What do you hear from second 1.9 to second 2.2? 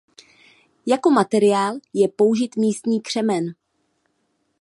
je